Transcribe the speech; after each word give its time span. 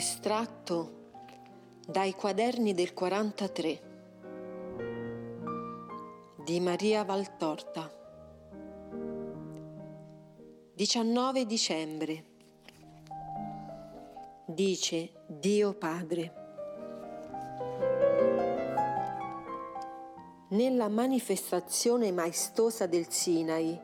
Estratto 0.00 1.10
dai 1.86 2.14
quaderni 2.14 2.72
del 2.72 2.94
43 2.94 3.82
di 6.42 6.58
Maria 6.58 7.04
Valtorta. 7.04 7.92
19 10.72 11.44
dicembre. 11.44 12.24
Dice 14.46 15.12
Dio 15.26 15.74
Padre. 15.74 16.32
Nella 20.48 20.88
manifestazione 20.88 22.10
maestosa 22.10 22.86
del 22.86 23.10
Sinai 23.10 23.78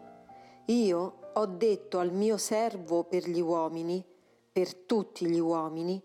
io 0.64 1.18
ho 1.34 1.44
detto 1.44 1.98
al 1.98 2.10
mio 2.10 2.38
servo 2.38 3.04
per 3.04 3.28
gli 3.28 3.40
uomini 3.42 4.14
per 4.56 4.74
tutti 4.74 5.26
gli 5.26 5.38
uomini 5.38 6.02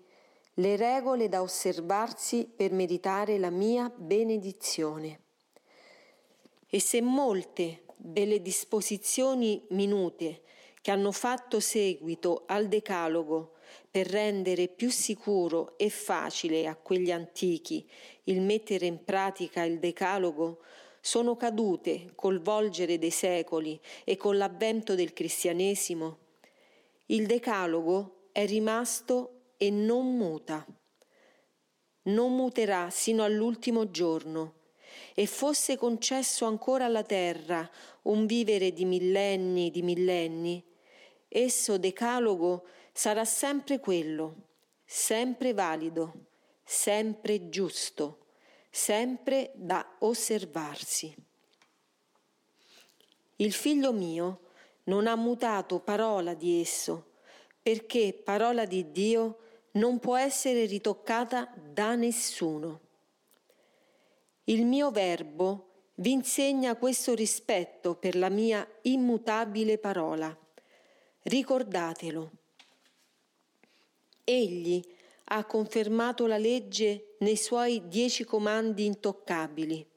le 0.62 0.76
regole 0.76 1.28
da 1.28 1.42
osservarsi 1.42 2.48
per 2.56 2.72
meritare 2.72 3.40
la 3.40 3.50
mia 3.50 3.92
benedizione. 3.94 5.20
E 6.68 6.80
se 6.80 7.02
molte 7.02 7.82
delle 7.98 8.44
disposizioni 8.44 9.66
minute 9.70 10.44
che 10.80 10.92
hanno 10.92 11.12
fatto 11.12 11.60
seguito 11.60 12.44
al 12.46 12.68
decalogo 12.68 13.56
per 13.90 14.08
rendere 14.08 14.68
più 14.68 14.92
sicuro 14.92 15.78
e 15.78 15.90
facile 15.90 16.68
a 16.68 16.76
quegli 16.76 17.12
antichi 17.12 17.90
il 18.26 18.42
mettere 18.42 18.86
in 18.86 19.04
pratica 19.04 19.64
il 19.64 19.80
decalogo, 19.80 20.62
sono 21.02 21.36
cadute 21.36 22.12
col 22.14 22.40
volgere 22.40 23.00
dei 23.00 23.10
secoli 23.10 23.80
e 24.04 24.16
con 24.16 24.38
l'avvento 24.38 24.94
del 24.94 25.14
cristianesimo, 25.14 26.18
il 27.08 27.26
decalogo 27.26 28.28
è 28.32 28.46
rimasto 28.46 29.41
e 29.62 29.70
non 29.70 30.18
muta. 30.18 30.66
Non 32.04 32.36
muterà 32.36 32.90
sino 32.90 33.24
all'ultimo 33.24 33.92
giorno. 33.92 34.56
E 35.14 35.28
fosse 35.28 35.78
concesso 35.78 36.46
ancora 36.46 36.86
alla 36.86 37.04
terra 37.04 37.70
un 38.04 38.26
vivere 38.26 38.74
di 38.74 38.86
millenni 38.86 39.70
di 39.70 39.84
millenni, 39.84 40.66
esso 41.28 41.78
decalogo 41.78 42.66
sarà 42.92 43.24
sempre 43.24 43.80
quello, 43.80 44.48
sempre 44.84 45.54
valido, 45.54 46.30
sempre 46.64 47.50
giusto, 47.50 48.26
sempre 48.72 49.52
da 49.54 49.96
osservarsi. 50.00 51.14
Il 53.36 53.54
figlio 53.54 53.94
mio 53.94 54.40
non 54.86 55.06
ha 55.06 55.16
mutato 55.16 55.80
parola 55.80 56.34
di 56.34 56.60
esso, 56.60 57.12
perché 57.62 58.14
parola 58.14 58.66
di 58.66 58.92
Dio 58.92 59.38
non 59.74 60.00
può 60.00 60.18
essere 60.18 60.66
ritoccata 60.66 61.52
da 61.56 61.96
nessuno. 61.96 62.80
Il 64.46 64.66
mio 64.66 64.92
verbo 64.92 65.68
vi 65.96 66.12
insegna 66.12 66.76
questo 66.76 67.14
rispetto 67.14 67.96
per 67.96 68.16
la 68.16 68.30
mia 68.30 68.68
immutabile 68.82 69.78
parola. 69.78 70.36
Ricordatelo. 71.24 72.32
Egli 74.24 74.84
ha 75.26 75.46
confermato 75.46 76.26
la 76.26 76.38
legge 76.38 77.16
nei 77.20 77.38
suoi 77.38 77.88
dieci 77.88 78.24
comandi 78.24 78.86
intoccabili. 78.86 79.88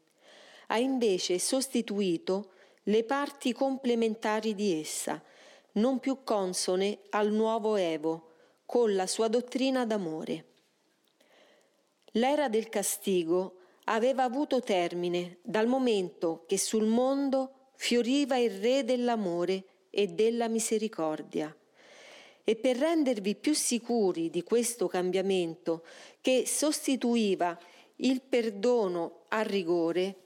Ha 0.69 0.79
invece 0.79 1.39
sostituito 1.39 2.53
le 2.85 3.03
parti 3.05 3.53
complementari 3.53 4.55
di 4.55 4.79
essa, 4.79 5.23
non 5.73 5.99
più 5.99 6.23
consone 6.23 7.01
al 7.11 7.33
nuovo 7.33 7.77
Evo, 7.77 8.34
con 8.75 8.97
la 8.97 9.07
sua 9.07 9.29
dottrina 9.29 9.87
d'amore. 9.87 10.47
L'era 12.15 12.49
del 12.49 12.69
castigo 12.69 13.59
aveva 13.85 14.25
avuto 14.25 14.59
termine 14.63 15.39
dal 15.43 15.69
momento 15.69 16.43
che 16.49 16.59
sul 16.59 16.87
mondo 16.87 17.71
fioriva 17.77 18.37
il 18.37 18.51
Re 18.51 18.83
dell'amore 18.83 19.63
e 19.91 20.09
della 20.09 20.49
misericordia. 20.49 21.57
E 22.43 22.57
per 22.57 22.77
rendervi 22.77 23.37
più 23.37 23.55
sicuri 23.55 24.29
di 24.29 24.43
questo 24.43 24.89
cambiamento 24.89 25.85
che 26.21 26.43
sostituiva 26.45 27.57
il 27.99 28.23
perdono 28.23 29.21
al 29.29 29.45
rigore, 29.45 30.23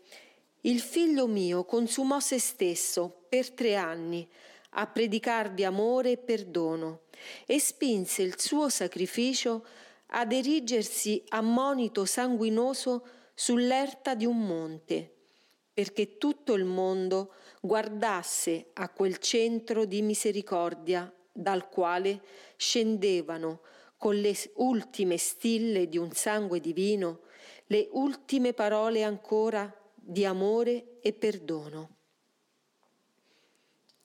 il 0.63 0.81
figlio 0.81 1.27
mio 1.27 1.67
consumò 1.67 2.19
se 2.19 2.39
stesso 2.39 3.27
per 3.29 3.51
tre 3.51 3.75
anni 3.75 4.27
a 4.71 4.87
predicarvi 4.87 5.65
amore 5.65 6.13
e 6.13 6.19
perdono 6.19 7.03
e 7.47 7.59
spinse 7.59 8.23
il 8.23 8.39
suo 8.39 8.69
sacrificio 8.69 9.65
ad 10.09 10.33
erigersi 10.33 11.23
a 11.29 11.41
monito 11.41 12.05
sanguinoso 12.05 13.07
sull'erta 13.35 14.15
di 14.15 14.25
un 14.25 14.39
monte, 14.39 15.15
perché 15.73 16.17
tutto 16.17 16.55
il 16.55 16.65
mondo 16.65 17.35
guardasse 17.61 18.71
a 18.75 18.89
quel 18.89 19.19
centro 19.19 19.85
di 19.85 20.03
misericordia 20.03 21.13
dal 21.33 21.69
quale 21.69 22.21
scendevano 22.57 23.61
con 23.97 24.17
le 24.17 24.35
ultime 24.57 25.17
stille 25.17 25.89
di 25.89 25.99
un 25.99 26.13
sangue 26.13 26.61
divino 26.61 27.21
le 27.67 27.89
ultime 27.93 28.55
parole 28.55 29.03
ancora 29.03 29.73
di 29.95 30.25
amore 30.25 30.99
e 31.01 31.13
perdono 31.13 31.98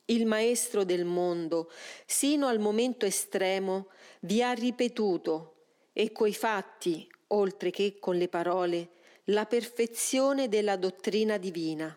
il 0.05 0.25
Maestro 0.25 0.83
del 0.83 1.05
mondo, 1.05 1.71
sino 2.05 2.47
al 2.47 2.59
momento 2.59 3.05
estremo, 3.05 3.87
vi 4.21 4.43
ha 4.43 4.51
ripetuto, 4.51 5.49
e 5.93 6.11
coi 6.11 6.33
fatti, 6.33 7.07
oltre 7.27 7.69
che 7.69 7.97
con 7.99 8.17
le 8.17 8.27
parole, 8.27 8.89
la 9.25 9.45
perfezione 9.45 10.49
della 10.49 10.75
dottrina 10.75 11.37
divina. 11.37 11.95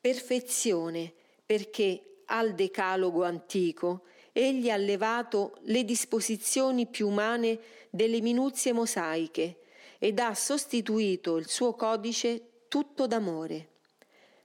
Perfezione 0.00 1.12
perché 1.44 2.22
al 2.26 2.54
decalogo 2.54 3.24
antico 3.24 4.04
egli 4.32 4.70
ha 4.70 4.76
levato 4.76 5.58
le 5.62 5.84
disposizioni 5.84 6.86
più 6.86 7.08
umane 7.08 7.58
delle 7.90 8.20
minuzie 8.20 8.72
mosaiche 8.72 9.60
ed 9.98 10.18
ha 10.18 10.34
sostituito 10.34 11.36
il 11.36 11.48
suo 11.48 11.74
codice 11.74 12.66
tutto 12.68 13.06
d'amore. 13.06 13.68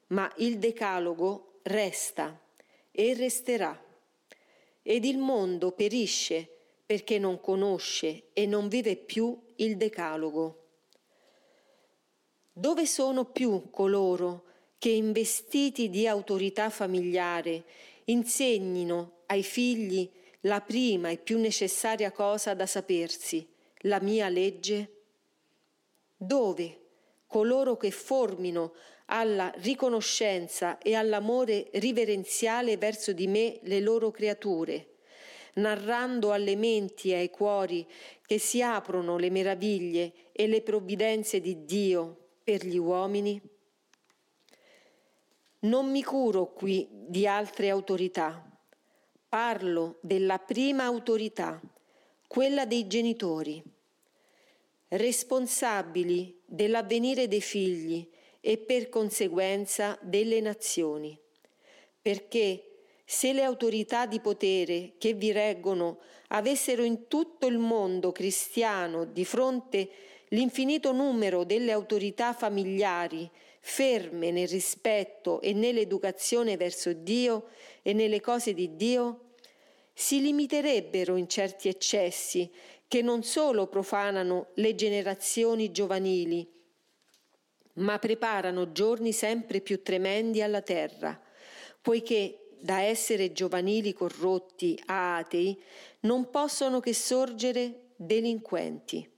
Ma 0.07 0.31
il 0.37 0.59
decalogo 0.59 1.59
resta 1.63 2.42
e 2.95 3.13
resterà. 3.15 3.77
Ed 4.83 5.03
il 5.03 5.17
mondo 5.17 5.71
perisce 5.71 6.47
perché 6.85 7.17
non 7.17 7.39
conosce 7.39 8.25
e 8.33 8.45
non 8.45 8.67
vive 8.67 8.95
più 8.95 9.37
il 9.55 9.77
decalogo. 9.77 10.59
Dove 12.53 12.85
sono 12.85 13.25
più 13.25 13.69
coloro 13.71 14.43
che 14.77 14.89
investiti 14.89 15.89
di 15.89 16.07
autorità 16.07 16.69
familiare 16.69 17.63
insegnino 18.05 19.21
ai 19.27 19.41
figli 19.41 20.09
la 20.41 20.61
prima 20.61 21.09
e 21.09 21.17
più 21.17 21.39
necessaria 21.39 22.11
cosa 22.11 22.53
da 22.53 22.65
sapersi, 22.65 23.47
la 23.79 23.99
mia 24.01 24.29
legge? 24.29 24.91
Dove 26.15 26.79
coloro 27.25 27.77
che 27.77 27.89
formino 27.89 28.73
alla 29.05 29.51
riconoscenza 29.57 30.77
e 30.77 30.95
all'amore 30.95 31.69
riverenziale 31.73 32.77
verso 32.77 33.11
di 33.13 33.27
me 33.27 33.59
le 33.63 33.79
loro 33.79 34.11
creature, 34.11 34.95
narrando 35.55 36.31
alle 36.31 36.55
menti 36.55 37.11
e 37.11 37.15
ai 37.15 37.29
cuori 37.29 37.87
che 38.25 38.37
si 38.39 38.61
aprono 38.61 39.17
le 39.17 39.29
meraviglie 39.29 40.13
e 40.31 40.47
le 40.47 40.61
provvidenze 40.61 41.39
di 41.39 41.65
Dio 41.65 42.17
per 42.43 42.65
gli 42.65 42.77
uomini? 42.77 43.41
Non 45.59 45.89
mi 45.89 46.03
curo 46.03 46.51
qui 46.51 46.87
di 46.91 47.25
altre 47.25 47.69
autorità, 47.69 48.45
parlo 49.29 49.97
della 50.01 50.37
prima 50.39 50.83
autorità, 50.83 51.61
quella 52.27 52.65
dei 52.65 52.87
genitori 52.87 53.63
responsabili 54.89 56.41
dell'avvenire 56.45 57.27
dei 57.27 57.41
figli 57.41 58.07
e 58.45 58.57
per 58.57 58.89
conseguenza 58.89 59.97
delle 60.01 60.41
nazioni. 60.41 61.17
Perché 62.01 62.71
se 63.05 63.31
le 63.31 63.43
autorità 63.43 64.05
di 64.05 64.19
potere 64.19 64.95
che 64.97 65.13
vi 65.13 65.31
reggono 65.31 65.99
avessero 66.27 66.83
in 66.83 67.07
tutto 67.07 67.47
il 67.47 67.57
mondo 67.57 68.11
cristiano 68.11 69.05
di 69.05 69.23
fronte 69.23 69.89
l'infinito 70.29 70.91
numero 70.91 71.45
delle 71.45 71.71
autorità 71.71 72.33
familiari 72.33 73.29
ferme 73.61 74.31
nel 74.31 74.49
rispetto 74.49 75.39
e 75.39 75.53
nell'educazione 75.53 76.57
verso 76.57 76.91
Dio 76.91 77.45
e 77.81 77.93
nelle 77.93 78.19
cose 78.19 78.53
di 78.53 78.75
Dio, 78.75 79.35
si 79.93 80.19
limiterebbero 80.19 81.15
in 81.15 81.29
certi 81.29 81.69
eccessi 81.69 82.51
che 82.89 83.01
non 83.01 83.23
solo 83.23 83.67
profanano 83.67 84.47
le 84.55 84.75
generazioni 84.75 85.71
giovanili, 85.71 86.52
ma 87.73 87.97
preparano 87.99 88.71
giorni 88.71 89.11
sempre 89.13 89.61
più 89.61 89.81
tremendi 89.81 90.41
alla 90.41 90.61
terra, 90.61 91.19
poiché 91.81 92.49
da 92.59 92.79
essere 92.81 93.33
giovanili 93.33 93.93
corrotti 93.93 94.81
a 94.85 95.17
atei 95.17 95.61
non 96.01 96.29
possono 96.29 96.79
che 96.79 96.93
sorgere 96.93 97.91
delinquenti, 97.95 99.09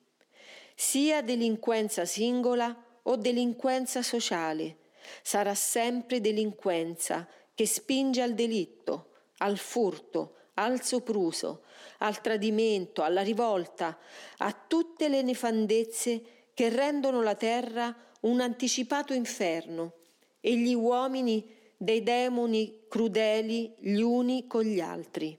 sia 0.73 1.21
delinquenza 1.21 2.05
singola 2.05 2.75
o 3.03 3.15
delinquenza 3.15 4.01
sociale, 4.01 4.77
sarà 5.21 5.53
sempre 5.53 6.21
delinquenza 6.21 7.27
che 7.53 7.67
spinge 7.67 8.21
al 8.21 8.33
delitto, 8.33 9.11
al 9.37 9.57
furto, 9.57 10.35
al 10.55 10.81
sopruso, 10.81 11.63
al 11.99 12.21
tradimento, 12.21 13.03
alla 13.03 13.21
rivolta, 13.21 13.97
a 14.37 14.53
tutte 14.53 15.07
le 15.07 15.21
nefandezze 15.21 16.21
che 16.53 16.69
rendono 16.69 17.21
la 17.21 17.35
terra 17.35 17.95
un 18.25 18.41
anticipato 18.41 19.13
inferno 19.13 19.93
e 20.39 20.55
gli 20.57 20.73
uomini 20.73 21.43
dei 21.77 22.03
demoni 22.03 22.85
crudeli 22.87 23.75
gli 23.79 24.01
uni 24.01 24.47
con 24.47 24.63
gli 24.63 24.79
altri. 24.79 25.37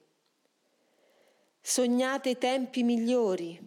Sognate 1.60 2.38
tempi 2.38 2.82
migliori, 2.82 3.58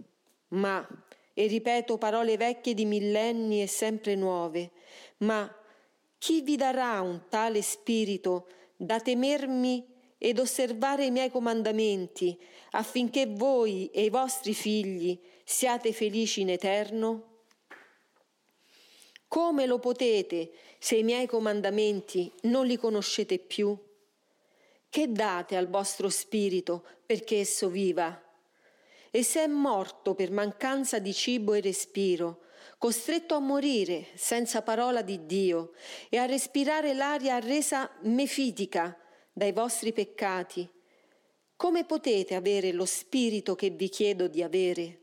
ma, 0.49 0.87
e 1.33 1.47
ripeto 1.47 1.97
parole 1.97 2.37
vecchie 2.37 2.73
di 2.73 2.85
millenni 2.85 3.61
e 3.61 3.67
sempre 3.67 4.15
nuove, 4.15 4.71
ma 5.17 5.53
chi 6.17 6.41
vi 6.41 6.55
darà 6.55 7.01
un 7.01 7.23
tale 7.29 7.61
spirito 7.61 8.47
da 8.75 8.99
temermi 8.99 9.85
ed 10.17 10.39
osservare 10.39 11.05
i 11.05 11.11
miei 11.11 11.29
comandamenti, 11.29 12.37
affinché 12.71 13.25
voi 13.25 13.89
e 13.91 14.03
i 14.03 14.09
vostri 14.09 14.53
figli 14.53 15.19
siate 15.43 15.91
felici 15.91 16.41
in 16.41 16.49
eterno? 16.49 17.28
Come 19.29 19.67
lo 19.67 19.77
potete 19.77 20.53
se 20.79 20.95
i 20.95 21.03
miei 21.03 21.27
comandamenti 21.27 22.33
non 22.43 22.65
li 22.65 22.77
conoscete 22.77 23.37
più? 23.37 23.77
Che 24.89 25.11
date 25.11 25.55
al 25.55 25.69
vostro 25.69 26.09
spirito 26.09 26.83
perché 27.05 27.41
esso 27.41 27.69
viva? 27.69 28.19
E 29.11 29.21
se 29.21 29.43
è 29.43 29.47
morto 29.47 30.15
per 30.15 30.31
mancanza 30.31 30.97
di 30.97 31.13
cibo 31.13 31.53
e 31.53 31.61
respiro, 31.61 32.39
costretto 32.79 33.35
a 33.35 33.39
morire 33.39 34.07
senza 34.15 34.63
parola 34.63 35.03
di 35.03 35.27
Dio 35.27 35.73
e 36.09 36.17
a 36.17 36.25
respirare 36.25 36.95
l'aria 36.95 37.37
resa 37.37 37.87
mefitica, 38.01 38.97
dai 39.31 39.51
vostri 39.51 39.93
peccati, 39.93 40.67
come 41.55 41.85
potete 41.85 42.33
avere 42.33 42.71
lo 42.71 42.85
spirito 42.85 43.53
che 43.53 43.69
vi 43.69 43.89
chiedo 43.89 44.27
di 44.27 44.41
avere? 44.41 44.99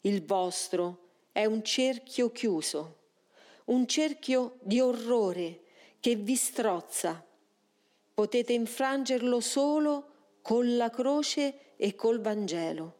Il 0.00 0.24
vostro 0.24 1.07
è 1.38 1.44
un 1.44 1.62
cerchio 1.62 2.32
chiuso, 2.32 2.96
un 3.66 3.86
cerchio 3.86 4.56
di 4.62 4.80
orrore 4.80 5.60
che 6.00 6.16
vi 6.16 6.34
strozza. 6.34 7.24
Potete 8.12 8.52
infrangerlo 8.54 9.38
solo 9.38 10.14
con 10.42 10.76
la 10.76 10.90
croce 10.90 11.76
e 11.76 11.94
col 11.94 12.20
Vangelo. 12.20 12.96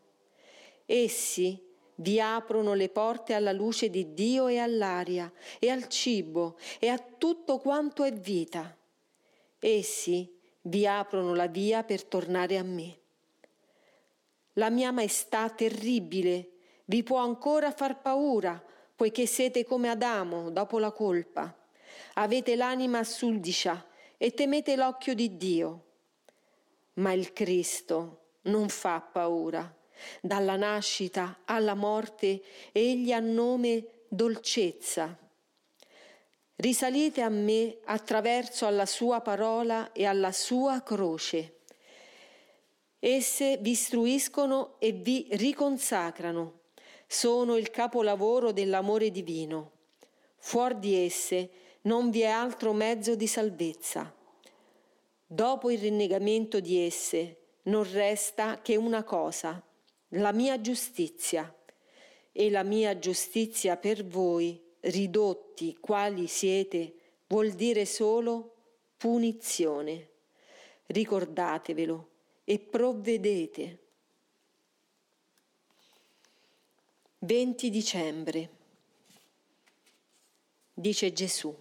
Essi 0.87 1.61
vi 1.96 2.20
aprono 2.20 2.75
le 2.75 2.88
porte 2.90 3.35
alla 3.35 3.50
luce 3.50 3.90
di 3.90 4.14
Dio 4.14 4.46
e 4.46 4.58
all'aria 4.58 5.32
e 5.58 5.69
al 5.69 5.88
cibo 5.88 6.58
e 6.79 6.87
a 6.87 6.96
tutto 6.96 7.58
quanto 7.58 8.05
è 8.05 8.12
vita. 8.12 8.73
Essi 9.58 10.32
vi 10.61 10.87
aprono 10.87 11.34
la 11.34 11.49
via 11.49 11.82
per 11.82 12.05
tornare 12.05 12.56
a 12.56 12.62
me. 12.62 12.99
La 14.52 14.70
mia 14.70 14.93
maestà 14.93 15.50
terribile 15.50 16.52
vi 16.88 17.02
può 17.02 17.19
ancora 17.19 17.73
far 17.73 18.00
paura, 18.00 18.62
poiché 18.94 19.26
siete 19.26 19.64
come 19.64 19.88
Adamo 19.88 20.50
dopo 20.50 20.79
la 20.79 20.90
colpa. 20.90 21.55
Avete 22.14 22.56
l'anima 22.56 23.05
sudicia 23.05 23.87
e 24.17 24.35
temete 24.35 24.76
l'occhio 24.76 25.14
di 25.14 25.37
Dio. 25.37 25.85
Ma 26.94 27.12
il 27.12 27.32
Cristo 27.32 28.26
non 28.43 28.69
fa 28.69 29.00
paura. 29.00 29.75
Dalla 30.20 30.56
nascita 30.56 31.40
alla 31.44 31.75
morte 31.75 32.43
egli 32.73 33.12
ha 33.12 33.20
nome 33.20 33.84
dolcezza 34.08 35.17
Risalite 36.61 37.20
a 37.23 37.29
me 37.29 37.79
attraverso 37.84 38.67
alla 38.67 38.84
sua 38.84 39.20
parola 39.20 39.93
e 39.93 40.06
alla 40.06 40.32
sua 40.32 40.82
croce. 40.82 41.58
Esse 42.99 43.58
vi 43.58 43.70
istruiscono 43.70 44.75
e 44.81 44.91
vi 44.91 45.29
riconsacrano. 45.31 46.57
Sono 47.10 47.56
il 47.56 47.70
capolavoro 47.70 48.52
dell'amore 48.52 49.10
divino. 49.10 49.70
Fuori 50.37 50.78
di 50.78 50.94
esse 50.94 51.50
non 51.82 52.10
vi 52.10 52.20
è 52.20 52.26
altro 52.26 52.75
mezzo 52.75 53.14
di 53.14 53.26
salvezza. 53.26 54.14
Dopo 55.26 55.70
il 55.70 55.78
rinnegamento 55.78 56.60
di 56.60 56.84
esse 56.84 57.37
non 57.62 57.90
resta 57.90 58.60
che 58.60 58.76
una 58.76 59.05
cosa, 59.05 59.62
la 60.08 60.32
mia 60.32 60.60
giustizia. 60.60 61.50
E 62.31 62.50
la 62.50 62.62
mia 62.62 62.99
giustizia 62.99 63.78
per 63.78 64.06
voi 64.06 64.62
ridotti 64.81 65.78
quali 65.81 66.26
siete 66.26 66.94
vuol 67.26 67.52
dire 67.52 67.87
solo 67.87 68.55
punizione. 68.99 70.08
Ricordatevelo 70.87 72.08
e 72.44 72.58
provvedete. 72.58 73.78
20 77.20 77.70
dicembre. 77.70 78.49
Dice 80.73 81.12
Gesù. 81.12 81.53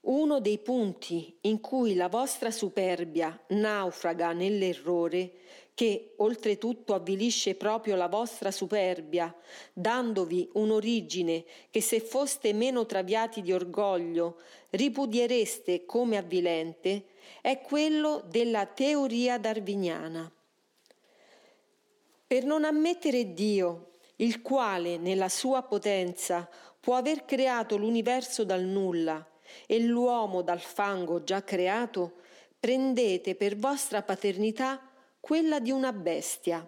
Uno 0.00 0.40
dei 0.40 0.58
punti 0.58 1.34
in 1.42 1.60
cui 1.60 1.94
la 1.94 2.08
vostra 2.08 2.50
superbia 2.50 3.42
naufraga 3.48 4.32
nell'errore 4.32 5.32
che 5.72 6.12
oltretutto 6.16 6.92
avvilisce 6.92 7.54
proprio 7.54 7.96
la 7.96 8.08
vostra 8.08 8.50
superbia, 8.50 9.34
dandovi 9.72 10.50
un'origine 10.52 11.44
che 11.70 11.80
se 11.80 12.00
foste 12.00 12.52
meno 12.52 12.84
traviati 12.84 13.40
di 13.40 13.54
orgoglio 13.54 14.40
ripudiereste 14.70 15.86
come 15.86 16.18
avvilente, 16.18 17.04
è 17.40 17.62
quello 17.62 18.22
della 18.28 18.66
teoria 18.66 19.38
darwiniana. 19.38 20.30
Per 22.32 22.46
non 22.46 22.64
ammettere 22.64 23.34
Dio, 23.34 23.90
il 24.16 24.40
quale 24.40 24.96
nella 24.96 25.28
sua 25.28 25.60
potenza 25.64 26.48
può 26.80 26.94
aver 26.94 27.26
creato 27.26 27.76
l'universo 27.76 28.42
dal 28.42 28.62
nulla 28.62 29.22
e 29.66 29.78
l'uomo 29.80 30.40
dal 30.40 30.62
fango 30.62 31.24
già 31.24 31.44
creato, 31.44 32.20
prendete 32.58 33.34
per 33.34 33.56
vostra 33.56 34.00
paternità 34.00 34.80
quella 35.20 35.60
di 35.60 35.70
una 35.72 35.92
bestia. 35.92 36.66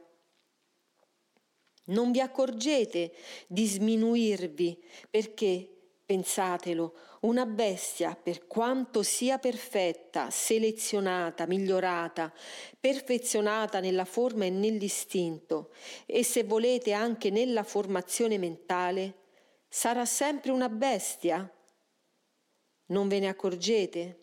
Non 1.85 2.11
vi 2.11 2.21
accorgete 2.21 3.15
di 3.47 3.65
sminuirvi 3.65 4.85
perché, 5.09 5.67
pensatelo, 6.05 6.95
una 7.25 7.47
bestia, 7.47 8.15
per 8.15 8.47
quanto 8.47 9.03
sia 9.03 9.39
perfetta, 9.39 10.31
selezionata, 10.31 11.47
migliorata, 11.47 12.33
perfezionata 12.79 13.81
nella 13.81 14.05
forma 14.05 14.45
e 14.45 14.51
nell'istinto, 14.51 15.73
e 16.05 16.23
se 16.23 16.45
volete 16.45 16.93
anche 16.93 17.31
nella 17.31 17.63
formazione 17.63 18.37
mentale, 18.37 19.15
sarà 19.69 20.05
sempre 20.05 20.51
una 20.51 20.69
bestia? 20.69 21.51
Non 22.87 23.09
ve 23.09 23.19
ne 23.21 23.29
accorgete? 23.29 24.19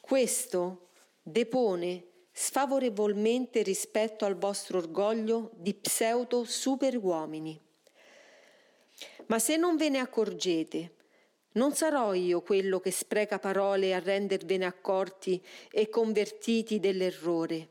Questo 0.00 0.90
depone 1.20 2.04
sfavorevolmente 2.30 3.62
rispetto 3.62 4.24
al 4.24 4.36
vostro 4.36 4.78
orgoglio 4.78 5.50
di 5.54 5.74
pseudo 5.74 6.44
superuomini. 6.44 7.60
Ma 9.26 9.40
se 9.40 9.56
non 9.56 9.76
ve 9.76 9.88
ne 9.88 9.98
accorgete, 9.98 10.92
non 11.58 11.74
sarò 11.74 12.14
io 12.14 12.40
quello 12.40 12.78
che 12.78 12.92
spreca 12.92 13.40
parole 13.40 13.92
a 13.92 13.98
rendervene 13.98 14.64
accorti 14.64 15.44
e 15.70 15.88
convertiti 15.88 16.78
dell'errore. 16.78 17.68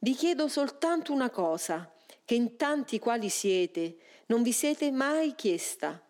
Vi 0.00 0.12
chiedo 0.14 0.48
soltanto 0.48 1.12
una 1.12 1.30
cosa, 1.30 1.90
che 2.24 2.34
in 2.34 2.56
tanti 2.56 2.98
quali 2.98 3.28
siete 3.28 3.96
non 4.26 4.42
vi 4.42 4.52
siete 4.52 4.90
mai 4.90 5.34
chiesta, 5.36 6.02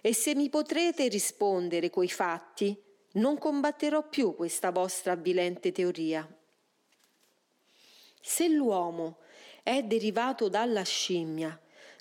e 0.00 0.12
se 0.12 0.34
mi 0.34 0.48
potrete 0.48 1.06
rispondere 1.06 1.88
coi 1.88 2.08
fatti, 2.08 2.76
non 3.12 3.38
combatterò 3.38 4.08
più 4.08 4.34
questa 4.34 4.70
vostra 4.70 5.12
avvilente 5.12 5.70
teoria. 5.70 6.28
Se 8.20 8.48
l'uomo 8.48 9.18
è 9.62 9.82
derivato 9.82 10.48
dalla 10.48 10.82
scimmia, 10.82 11.58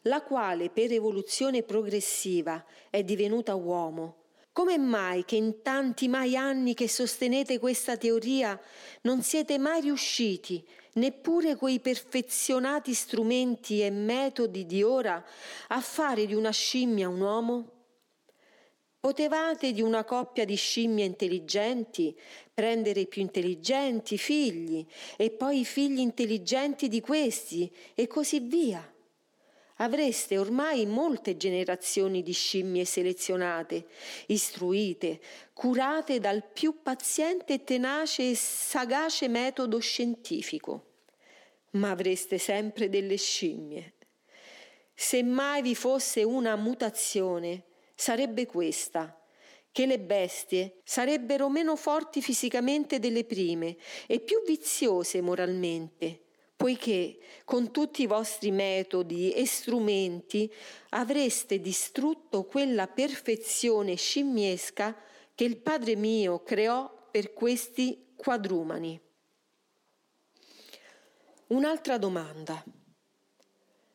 la 0.08 0.22
quale 0.22 0.70
per 0.70 0.92
evoluzione 0.92 1.64
progressiva 1.64 2.64
è 2.90 3.04
divenuta 3.04 3.56
uomo, 3.56 4.24
come 4.52 4.78
mai 4.78 5.26
che 5.26 5.36
in 5.36 5.62
tanti 5.62 6.08
mai 6.08 6.36
anni 6.36 6.74
che 6.74 6.88
sostenete 6.88 7.60
questa 7.60 7.98
teoria 7.98 8.60
non 9.02 9.22
siete 9.22 9.58
mai 9.58 9.82
riusciti, 9.82 10.66
neppure 10.94 11.56
coi 11.56 11.80
perfezionati 11.80 12.94
strumenti 12.94 13.82
e 13.82 13.90
metodi 13.90 14.66
di 14.66 14.84
ora, 14.84 15.24
a 15.70 15.82
fare 15.82 16.26
di 16.26 16.34
una 16.34 16.52
scimmia 16.52 17.10
un 17.10 17.20
uomo? 17.20 17.70
Potevate 19.00 19.72
di 19.72 19.82
una 19.82 20.04
coppia 20.04 20.46
di 20.46 20.56
scimmie 20.56 21.06
intelligenti 21.06 22.18
prendere 22.54 23.02
i 23.02 23.08
più 23.08 23.22
intelligenti 23.22 24.18
figli 24.18 24.86
e 25.18 25.32
poi 25.32 25.60
i 25.60 25.66
figli 25.66 26.00
intelligenti 26.00 26.88
di 26.88 27.02
questi 27.02 27.72
e 27.94 28.08
così 28.08 28.40
via. 28.40 28.95
Avreste 29.78 30.38
ormai 30.38 30.86
molte 30.86 31.36
generazioni 31.36 32.24
di 32.24 32.32
scimmie 32.32 32.86
selezionate, 32.86 33.88
istruite, 34.28 35.20
curate 35.52 36.20
dal 36.20 36.46
più 36.46 36.82
paziente, 36.82 37.64
tenace 37.66 38.30
e 38.30 38.36
sagace 38.36 39.28
metodo 39.28 39.80
scientifico. 39.80 40.94
Ma 41.72 41.90
avreste 41.90 42.38
sempre 42.38 42.88
delle 42.88 43.18
scimmie. 43.18 43.94
Se 44.94 45.22
mai 45.24 45.62
vi 45.62 45.76
fosse 45.76 46.24
una 46.24 46.56
mutazione, 46.56 47.64
sarebbe 47.96 48.46
questa 48.46 49.20
che 49.74 49.86
le 49.86 50.00
bestie 50.00 50.80
sarebbero 50.86 51.50
meno 51.50 51.76
forti 51.76 52.22
fisicamente 52.22 52.98
delle 52.98 53.26
prime 53.26 53.76
e 54.08 54.22
più 54.22 54.42
viziose 54.46 55.20
moralmente, 55.20 56.25
poiché 56.56 57.18
con 57.44 57.72
tutti 57.72 58.04
i 58.04 58.08
vostri 58.08 58.52
metodi 58.52 59.32
e 59.32 59.46
strumenti 59.46 60.52
avreste 60.90 61.60
distrutto 61.60 62.46
quella 62.46 62.88
perfezione 62.88 63.96
scimmiesca 63.96 64.96
che 65.36 65.44
il 65.44 65.58
Padre 65.58 65.96
mio 65.96 66.44
creò 66.44 67.10
per 67.12 67.34
questi 67.34 68.14
quadrumani. 68.16 69.00
Un'altra 71.48 71.98
domanda. 71.98 72.64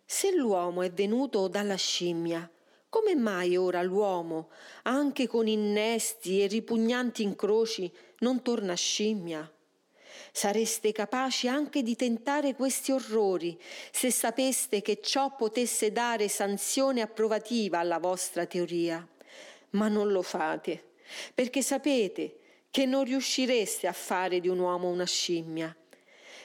Se 0.04 0.32
l'uomo 0.32 0.82
è 0.82 0.92
venuto 0.92 1.48
dalla 1.48 1.76
scimmia, 1.76 2.48
come 2.88 3.14
mai 3.14 3.56
ora 3.56 3.82
l'uomo, 3.82 4.50
anche 4.82 5.26
con 5.26 5.46
innesti 5.46 6.42
e 6.42 6.46
ripugnanti 6.46 7.22
incroci, 7.22 7.90
non 8.18 8.42
torna 8.42 8.74
scimmia? 8.74 9.50
Sareste 10.32 10.92
capaci 10.92 11.48
anche 11.48 11.82
di 11.82 11.96
tentare 11.96 12.54
questi 12.54 12.92
orrori 12.92 13.58
se 13.90 14.10
sapeste 14.10 14.82
che 14.82 15.00
ciò 15.00 15.34
potesse 15.34 15.92
dare 15.92 16.28
sanzione 16.28 17.00
approvativa 17.00 17.78
alla 17.78 17.98
vostra 17.98 18.46
teoria. 18.46 19.06
Ma 19.70 19.88
non 19.88 20.10
lo 20.10 20.22
fate, 20.22 20.82
perché 21.34 21.62
sapete 21.62 22.36
che 22.70 22.86
non 22.86 23.04
riuscireste 23.04 23.86
a 23.86 23.92
fare 23.92 24.40
di 24.40 24.48
un 24.48 24.58
uomo 24.58 24.88
una 24.88 25.06
scimmia. 25.06 25.74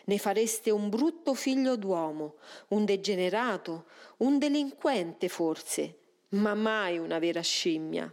Ne 0.08 0.18
fareste 0.18 0.70
un 0.70 0.90
brutto 0.90 1.34
figlio 1.34 1.76
d'uomo, 1.76 2.36
un 2.70 2.86
degenerato, 2.86 3.86
un 4.18 4.38
delinquente 4.38 5.30
forse, 5.30 5.98
ma 6.30 6.54
mai 6.54 6.98
una 6.98 7.18
vera 7.20 7.42
scimmia. 7.42 8.12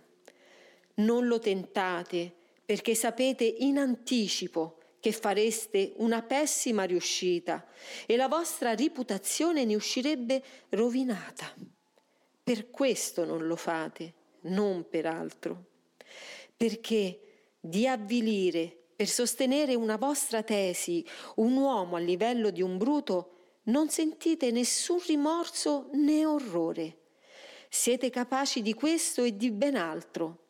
Non 0.95 1.26
lo 1.26 1.38
tentate, 1.38 2.33
perché 2.64 2.95
sapete 2.95 3.45
in 3.45 3.78
anticipo 3.78 4.78
che 5.03 5.11
fareste 5.11 5.95
una 5.97 6.23
pessima 6.23 6.85
riuscita 6.85 7.67
e 8.07 8.15
la 8.15 8.29
vostra 8.29 8.77
reputazione 8.77 9.65
ne 9.65 9.75
uscirebbe 9.75 10.41
rovinata. 10.69 11.53
Per 12.45 12.71
questo 12.71 13.25
non 13.25 13.49
lo 13.49 13.57
fate, 13.57 14.15
non 14.43 14.89
per 14.89 15.07
altro. 15.07 15.65
Perché 16.57 17.49
di 17.59 17.89
avvilire 17.89 18.77
per 18.95 19.09
sostenere 19.09 19.75
una 19.75 19.97
vostra 19.97 20.45
tesi 20.45 21.05
un 21.37 21.57
uomo 21.57 21.97
a 21.97 21.99
livello 21.99 22.51
di 22.51 22.63
un 22.63 22.79
bruto 22.79 23.57
non 23.65 23.91
sentite 23.91 24.53
nessun 24.53 25.01
rimorso 25.05 25.89
né 25.95 26.25
orrore. 26.25 26.99
Siete 27.69 28.09
capaci 28.09 28.63
di 28.63 28.73
questo 28.75 29.25
e 29.25 29.37
di 29.37 29.51
ben 29.51 29.75
altro. 29.75 30.43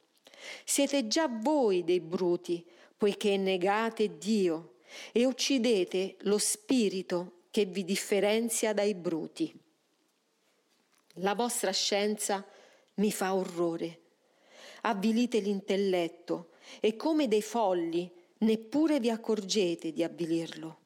Siete 0.64 1.06
già 1.06 1.26
voi 1.30 1.84
dei 1.84 2.00
bruti, 2.00 2.66
poiché 3.02 3.36
negate 3.36 4.16
Dio 4.16 4.74
e 5.10 5.24
uccidete 5.26 6.18
lo 6.20 6.38
spirito 6.38 7.46
che 7.50 7.64
vi 7.64 7.84
differenzia 7.84 8.72
dai 8.72 8.94
bruti. 8.94 9.52
La 11.14 11.34
vostra 11.34 11.72
scienza 11.72 12.46
mi 12.94 13.10
fa 13.10 13.34
orrore. 13.34 14.02
Avvilite 14.82 15.40
l'intelletto 15.40 16.50
e 16.78 16.94
come 16.94 17.26
dei 17.26 17.42
folli 17.42 18.08
neppure 18.38 19.00
vi 19.00 19.10
accorgete 19.10 19.92
di 19.92 20.04
avvilirlo. 20.04 20.78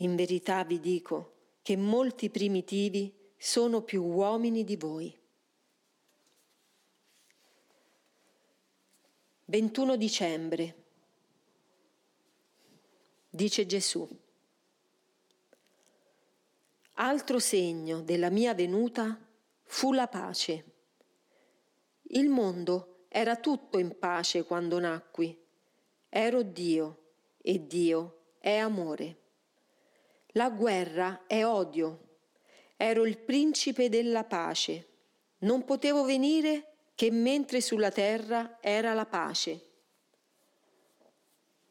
In 0.00 0.14
verità 0.14 0.62
vi 0.64 0.80
dico 0.80 1.36
che 1.62 1.78
molti 1.78 2.28
primitivi 2.28 3.10
sono 3.38 3.80
più 3.80 4.04
uomini 4.04 4.64
di 4.64 4.76
voi. 4.76 5.18
21 9.46 9.96
dicembre 9.96 10.80
dice 13.34 13.64
Gesù. 13.64 14.06
Altro 16.96 17.38
segno 17.38 18.02
della 18.02 18.28
mia 18.28 18.52
venuta 18.52 19.18
fu 19.64 19.94
la 19.94 20.06
pace. 20.06 20.64
Il 22.02 22.28
mondo 22.28 23.06
era 23.08 23.36
tutto 23.36 23.78
in 23.78 23.98
pace 23.98 24.44
quando 24.44 24.78
nacqui. 24.78 25.34
Ero 26.10 26.42
Dio 26.42 27.12
e 27.38 27.66
Dio 27.66 28.34
è 28.38 28.54
amore. 28.56 29.16
La 30.32 30.50
guerra 30.50 31.24
è 31.26 31.42
odio. 31.46 32.18
Ero 32.76 33.06
il 33.06 33.16
principe 33.16 33.88
della 33.88 34.24
pace. 34.24 34.88
Non 35.38 35.64
potevo 35.64 36.04
venire 36.04 36.74
che 36.94 37.10
mentre 37.10 37.62
sulla 37.62 37.90
terra 37.90 38.58
era 38.60 38.92
la 38.92 39.06
pace 39.06 39.70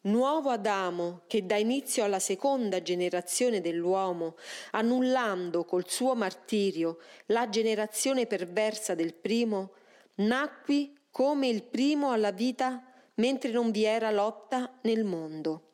nuovo 0.01 0.49
Adamo 0.49 1.21
che 1.27 1.45
dà 1.45 1.57
inizio 1.57 2.03
alla 2.03 2.19
seconda 2.19 2.81
generazione 2.81 3.61
dell'uomo, 3.61 4.35
annullando 4.71 5.65
col 5.65 5.87
suo 5.87 6.15
martirio 6.15 6.99
la 7.27 7.49
generazione 7.49 8.25
perversa 8.25 8.95
del 8.95 9.13
primo, 9.13 9.73
nacqui 10.15 10.97
come 11.11 11.47
il 11.47 11.63
primo 11.63 12.11
alla 12.11 12.31
vita 12.31 12.83
mentre 13.15 13.51
non 13.51 13.71
vi 13.71 13.83
era 13.83 14.09
lotta 14.09 14.79
nel 14.81 15.03
mondo. 15.03 15.65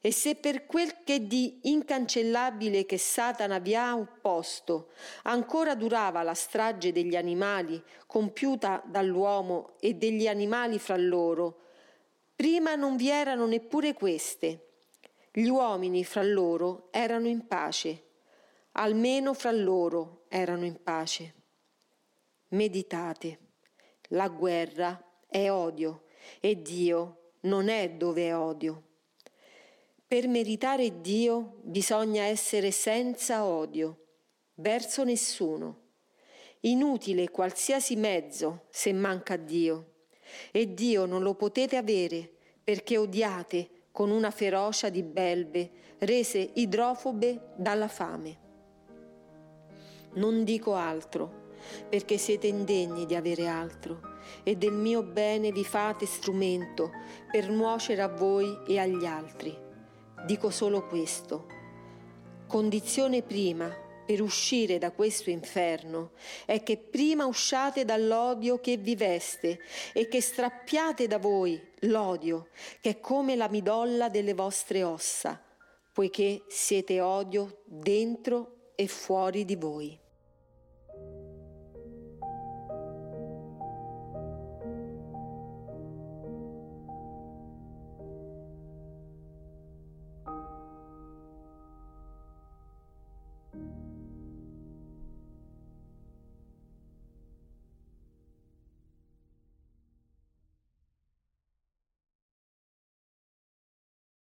E 0.00 0.12
se 0.12 0.34
per 0.34 0.66
quel 0.66 1.02
che 1.02 1.26
di 1.26 1.60
incancellabile 1.62 2.84
che 2.84 2.98
Satana 2.98 3.58
vi 3.58 3.74
ha 3.74 3.96
opposto 3.96 4.90
ancora 5.22 5.74
durava 5.74 6.22
la 6.22 6.34
strage 6.34 6.92
degli 6.92 7.16
animali 7.16 7.82
compiuta 8.06 8.82
dall'uomo 8.84 9.76
e 9.80 9.94
degli 9.94 10.26
animali 10.26 10.78
fra 10.78 10.98
loro, 10.98 11.63
Prima 12.36 12.74
non 12.74 12.96
vi 12.96 13.10
erano 13.10 13.46
neppure 13.46 13.94
queste. 13.94 14.70
Gli 15.30 15.46
uomini 15.46 16.04
fra 16.04 16.22
loro 16.22 16.88
erano 16.90 17.28
in 17.28 17.46
pace, 17.46 18.02
almeno 18.72 19.34
fra 19.34 19.52
loro 19.52 20.24
erano 20.28 20.64
in 20.64 20.82
pace. 20.82 21.34
Meditate, 22.48 23.38
la 24.08 24.28
guerra 24.28 25.00
è 25.28 25.48
odio 25.48 26.06
e 26.40 26.60
Dio 26.60 27.32
non 27.42 27.68
è 27.68 27.90
dove 27.90 28.26
è 28.26 28.36
odio. 28.36 28.82
Per 30.06 30.26
meritare 30.26 31.00
Dio 31.00 31.58
bisogna 31.62 32.24
essere 32.24 32.72
senza 32.72 33.44
odio, 33.44 34.06
verso 34.54 35.04
nessuno. 35.04 35.82
Inutile 36.60 37.30
qualsiasi 37.30 37.94
mezzo 37.94 38.66
se 38.70 38.92
manca 38.92 39.36
Dio 39.36 39.93
e 40.50 40.74
Dio 40.74 41.06
non 41.06 41.22
lo 41.22 41.34
potete 41.34 41.76
avere 41.76 42.30
perché 42.62 42.96
odiate 42.96 43.68
con 43.92 44.10
una 44.10 44.30
ferocia 44.30 44.88
di 44.88 45.02
belve 45.02 45.70
rese 45.98 46.50
idrofobe 46.54 47.52
dalla 47.56 47.88
fame. 47.88 48.38
Non 50.14 50.44
dico 50.44 50.74
altro, 50.74 51.52
perché 51.88 52.18
siete 52.18 52.46
indegni 52.46 53.06
di 53.06 53.14
avere 53.14 53.46
altro, 53.46 54.00
e 54.42 54.56
del 54.56 54.72
mio 54.72 55.02
bene 55.02 55.52
vi 55.52 55.64
fate 55.64 56.06
strumento 56.06 56.90
per 57.30 57.48
nuocere 57.50 58.02
a 58.02 58.08
voi 58.08 58.60
e 58.66 58.78
agli 58.78 59.04
altri. 59.04 59.56
Dico 60.26 60.50
solo 60.50 60.86
questo. 60.86 61.46
Condizione 62.46 63.22
prima 63.22 63.83
per 64.04 64.20
uscire 64.20 64.78
da 64.78 64.90
questo 64.90 65.30
inferno 65.30 66.12
è 66.44 66.62
che 66.62 66.76
prima 66.76 67.26
usciate 67.26 67.84
dall'odio 67.84 68.58
che 68.60 68.76
vi 68.76 68.96
veste 68.96 69.60
e 69.92 70.08
che 70.08 70.20
strappiate 70.20 71.06
da 71.06 71.18
voi 71.18 71.60
l'odio 71.80 72.48
che 72.80 72.90
è 72.90 73.00
come 73.00 73.36
la 73.36 73.48
midolla 73.48 74.08
delle 74.08 74.34
vostre 74.34 74.82
ossa, 74.82 75.40
poiché 75.92 76.44
siete 76.48 77.00
odio 77.00 77.62
dentro 77.64 78.72
e 78.74 78.86
fuori 78.86 79.44
di 79.44 79.56
voi. 79.56 80.03